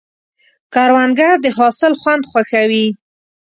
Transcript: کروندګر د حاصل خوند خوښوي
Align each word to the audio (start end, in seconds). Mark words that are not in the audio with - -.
کروندګر 0.73 1.33
د 1.43 1.45
حاصل 1.57 1.93
خوند 2.01 2.23
خوښوي 2.29 2.87